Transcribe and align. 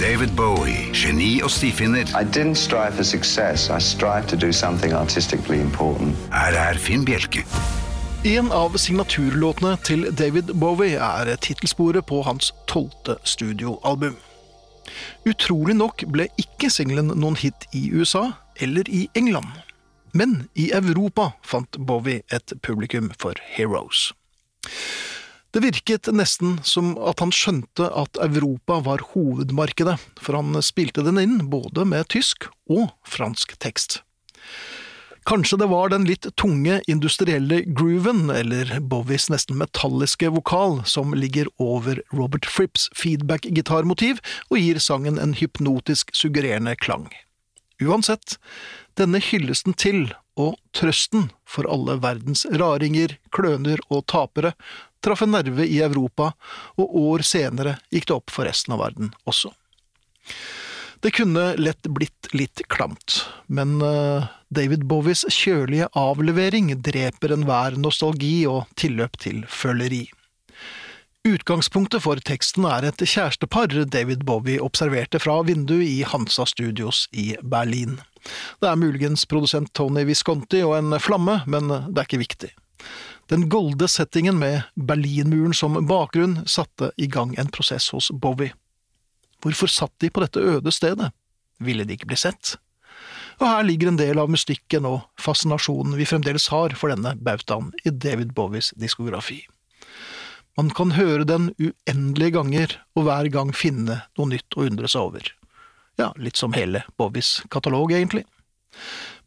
David 0.00 0.28
Bowie, 0.36 0.88
geni 0.94 1.42
og 1.44 1.50
stifinner. 1.50 2.08
I 2.20 2.24
didn't 2.24 2.54
strive 2.54 2.92
for 2.92 3.02
success. 3.02 3.68
I 3.68 3.78
strived 3.80 4.28
to 4.28 4.36
do 4.46 4.52
something 4.52 4.92
artistically 4.92 5.60
important. 5.60 6.16
Her 6.32 6.56
er 6.56 6.78
Finn 6.78 7.04
Bjelke. 7.04 7.44
En 8.24 8.48
av 8.52 8.78
signaturlåtene 8.80 9.74
til 9.84 10.06
David 10.18 10.54
Bowie 10.60 10.96
er 10.96 11.36
tittelsporet 11.36 12.06
på 12.08 12.22
hans 12.22 12.54
tolvte 12.66 13.18
studioalbum. 13.24 14.16
Utrolig 15.28 15.76
nok 15.76 16.06
ble 16.08 16.30
ikke 16.40 16.72
singelen 16.72 17.12
noen 17.12 17.36
hit 17.36 17.68
i 17.76 17.90
USA 17.92 18.30
eller 18.56 18.88
i 18.88 19.10
England. 19.14 19.52
Men 20.16 20.48
i 20.56 20.70
Europa 20.72 21.34
fant 21.44 21.76
Bowie 21.76 22.24
et 22.32 22.56
publikum 22.62 23.12
for 23.20 23.36
Heroes. 23.52 24.14
Det 25.50 25.62
virket 25.64 26.06
nesten 26.14 26.60
som 26.62 26.92
at 27.02 27.18
han 27.22 27.32
skjønte 27.34 27.88
at 27.90 28.20
Europa 28.22 28.78
var 28.86 29.02
hovedmarkedet, 29.14 29.96
for 30.22 30.38
han 30.38 30.54
spilte 30.62 31.02
den 31.06 31.18
inn 31.18 31.40
både 31.50 31.86
med 31.90 32.06
tysk 32.14 32.46
og 32.70 32.92
fransk 33.02 33.56
tekst. 33.58 34.00
Kanskje 35.28 35.58
det 35.60 35.68
var 35.68 35.90
den 35.92 36.06
litt 36.08 36.24
tunge 36.40 36.78
industrielle 36.88 37.60
grooven, 37.66 38.30
eller 38.32 38.78
Bowies 38.80 39.28
nesten 39.30 39.58
metalliske 39.60 40.30
vokal, 40.32 40.80
som 40.88 41.12
ligger 41.14 41.50
over 41.60 42.00
Robert 42.14 42.46
Fripps 42.48 42.88
feedback-gitarmotiv 42.96 44.22
og 44.48 44.56
gir 44.62 44.80
sangen 44.80 45.20
en 45.20 45.34
hypnotisk 45.36 46.14
suggererende 46.16 46.76
klang. 46.78 47.10
Uansett, 47.82 48.38
denne 48.98 49.20
hyllesten 49.22 49.76
til, 49.76 50.08
og 50.40 50.56
trøsten 50.76 51.28
for 51.48 51.68
alle 51.70 51.98
verdens 52.02 52.46
raringer, 52.50 53.16
kløner 53.34 53.82
og 53.88 54.06
tapere, 54.10 54.54
traff 55.04 55.24
en 55.24 55.34
nerve 55.34 55.66
i 55.66 55.80
Europa, 55.84 56.32
og 56.80 56.96
år 57.02 57.24
senere 57.26 57.78
gikk 57.92 58.08
det 58.10 58.16
opp 58.16 58.32
for 58.34 58.48
resten 58.48 58.76
av 58.76 58.82
verden 58.84 59.14
også. 59.28 59.52
Det 61.00 61.14
kunne 61.16 61.54
lett 61.56 61.88
blitt 61.88 62.28
litt 62.36 62.60
klamt, 62.68 63.22
men 63.48 63.78
eh, 63.80 64.28
David 64.52 64.84
Bowies 64.84 65.24
kjølige 65.32 65.88
avlevering 65.96 66.74
dreper 66.84 67.32
enhver 67.32 67.78
nostalgi 67.80 68.44
og 68.50 68.66
tilløp 68.76 69.16
til 69.22 69.46
føleri. 69.48 70.04
Utgangspunktet 71.24 72.04
for 72.04 72.20
teksten 72.24 72.64
er 72.68 72.86
et 72.88 73.02
kjærestepar 73.04 73.72
David 73.92 74.26
Bowie 74.28 74.60
observerte 74.60 75.20
fra 75.20 75.40
vinduet 75.44 75.88
i 75.88 75.98
Hansa 76.08 76.46
Studios 76.48 77.06
i 77.12 77.34
Berlin. 77.40 77.98
Det 78.60 78.68
er 78.68 78.76
muligens 78.76 79.24
produsent 79.24 79.72
Tony 79.72 80.04
Visconti 80.04 80.60
og 80.66 80.74
en 80.76 80.98
flamme, 81.00 81.40
men 81.48 81.70
det 81.70 81.96
er 81.96 82.08
ikke 82.08 82.20
viktig. 82.20 82.50
Den 83.32 83.46
golde 83.48 83.88
settingen 83.88 84.36
med 84.40 84.66
Berlinmuren 84.74 85.54
som 85.56 85.78
bakgrunn 85.88 86.42
satte 86.50 86.90
i 86.96 87.06
gang 87.06 87.32
en 87.38 87.48
prosess 87.52 87.88
hos 87.94 88.10
Bowie. 88.10 88.52
Hvorfor 89.40 89.70
satt 89.72 89.94
de 90.02 90.10
på 90.10 90.20
dette 90.20 90.42
øde 90.42 90.72
stedet? 90.74 91.12
Ville 91.60 91.86
de 91.88 91.96
ikke 91.96 92.10
bli 92.10 92.18
sett? 92.20 92.56
Og 93.40 93.46
her 93.48 93.64
ligger 93.64 93.88
en 93.88 94.00
del 94.00 94.20
av 94.20 94.28
mystikken 94.28 94.84
og 94.88 95.06
fascinasjonen 95.20 95.96
vi 95.96 96.08
fremdeles 96.08 96.50
har 96.52 96.74
for 96.76 96.92
denne 96.92 97.14
bautaen 97.16 97.70
i 97.88 97.92
David 97.94 98.34
Bowies 98.36 98.74
diskografi. 98.76 99.40
Man 100.58 100.68
kan 100.76 100.92
høre 100.92 101.24
den 101.24 101.52
uendelige 101.56 102.34
ganger, 102.36 102.74
og 102.98 103.06
hver 103.06 103.30
gang 103.32 103.54
finne 103.56 104.02
noe 104.18 104.28
nytt 104.28 104.58
å 104.58 104.66
undre 104.66 104.90
seg 104.90 105.06
over. 105.06 105.30
Ja, 105.96 106.10
litt 106.20 106.36
som 106.36 106.52
hele 106.52 106.82
Bowies 107.00 107.38
katalog, 107.48 107.94
egentlig. 107.96 108.26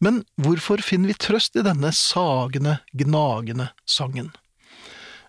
Men 0.03 0.23
hvorfor 0.41 0.83
finner 0.83 1.13
vi 1.13 1.19
trøst 1.19 1.55
i 1.55 1.65
denne 1.65 1.91
sagende, 1.95 2.79
gnagende 2.93 3.69
sangen? 3.85 4.31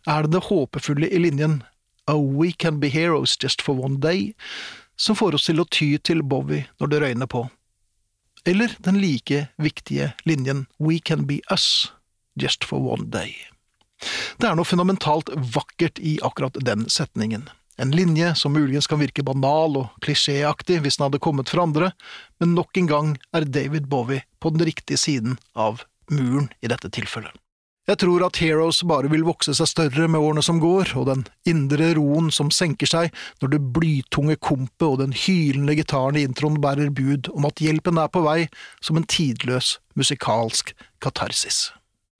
Er 0.06 0.26
det 0.26 0.36
det 0.36 0.46
håpefulle 0.50 1.08
i 1.08 1.20
linjen 1.22 1.62
Oh, 2.06 2.20
we 2.20 2.52
can 2.52 2.80
be 2.80 2.90
heroes 2.92 3.36
just 3.40 3.62
for 3.62 3.80
one 3.80 3.96
day, 3.96 4.34
som 4.96 5.16
får 5.16 5.34
oss 5.38 5.46
til 5.48 5.62
å 5.62 5.64
ty 5.64 5.94
til 5.96 6.20
Bowie 6.20 6.66
når 6.76 6.90
det 6.92 7.00
røyner 7.00 7.30
på? 7.30 7.46
Eller 8.44 8.74
den 8.84 9.00
like 9.00 9.46
viktige 9.56 10.12
linjen 10.28 10.66
We 10.78 10.98
can 11.00 11.24
be 11.24 11.40
us 11.50 11.92
just 12.36 12.64
for 12.64 12.84
one 12.92 13.08
day? 13.08 13.32
Det 14.36 14.50
er 14.50 14.58
noe 14.58 14.68
fundamentalt 14.68 15.30
vakkert 15.54 15.98
i 15.98 16.18
akkurat 16.20 16.58
den 16.60 16.84
setningen. 16.92 17.48
En 17.76 17.90
linje 17.90 18.34
som 18.38 18.52
muligens 18.54 18.86
kan 18.86 19.00
virke 19.02 19.24
banal 19.26 19.78
og 19.80 20.02
klisjéaktig 20.04 20.78
hvis 20.84 20.98
den 20.98 21.08
hadde 21.08 21.22
kommet 21.22 21.50
fra 21.50 21.64
andre, 21.66 21.90
men 22.38 22.54
nok 22.54 22.76
en 22.78 22.90
gang 22.90 23.14
er 23.34 23.48
David 23.48 23.88
Bowie 23.90 24.22
på 24.38 24.54
den 24.54 24.66
riktige 24.66 25.00
siden 25.00 25.38
av 25.58 25.82
muren 26.10 26.52
i 26.62 26.70
dette 26.70 26.92
tilfellet. 26.94 27.34
Jeg 27.84 28.00
tror 28.00 28.22
at 28.24 28.38
Heroes 28.40 28.78
bare 28.88 29.10
vil 29.12 29.26
vokse 29.26 29.52
seg 29.52 29.68
større 29.68 30.06
med 30.08 30.22
årene 30.22 30.40
som 30.44 30.56
går, 30.62 30.94
og 30.96 31.08
den 31.10 31.26
indre 31.50 31.90
roen 31.98 32.30
som 32.32 32.48
senker 32.48 32.88
seg 32.88 33.10
når 33.42 33.52
det 33.52 33.60
blytunge 33.76 34.38
kompet 34.40 34.86
og 34.86 35.02
den 35.02 35.12
hylende 35.12 35.76
gitaren 35.76 36.16
i 36.16 36.24
introen 36.24 36.62
bærer 36.64 36.94
bud 36.94 37.28
om 37.34 37.44
at 37.44 37.60
hjelpen 37.60 38.00
er 38.00 38.08
på 38.08 38.24
vei 38.24 38.46
som 38.80 38.96
en 38.96 39.04
tidløs 39.04 39.76
musikalsk 40.00 40.72
katarsis. 41.04 41.66